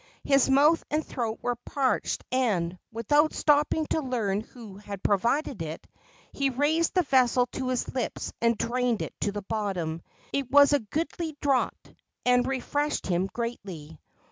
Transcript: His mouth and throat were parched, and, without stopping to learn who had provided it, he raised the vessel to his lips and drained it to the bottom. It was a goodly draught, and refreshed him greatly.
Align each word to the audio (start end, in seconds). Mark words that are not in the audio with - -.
His 0.23 0.49
mouth 0.49 0.83
and 0.89 1.05
throat 1.05 1.37
were 1.43 1.57
parched, 1.57 2.23
and, 2.31 2.79
without 2.91 3.33
stopping 3.35 3.85
to 3.91 4.01
learn 4.01 4.41
who 4.41 4.77
had 4.77 5.03
provided 5.03 5.61
it, 5.61 5.85
he 6.31 6.49
raised 6.49 6.95
the 6.95 7.03
vessel 7.03 7.45
to 7.51 7.67
his 7.69 7.87
lips 7.93 8.33
and 8.41 8.57
drained 8.57 9.03
it 9.03 9.13
to 9.21 9.31
the 9.31 9.43
bottom. 9.43 10.01
It 10.33 10.49
was 10.49 10.73
a 10.73 10.79
goodly 10.79 11.37
draught, 11.39 11.91
and 12.25 12.47
refreshed 12.47 13.05
him 13.05 13.27
greatly. 13.27 13.99